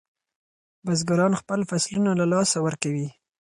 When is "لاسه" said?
2.33-2.57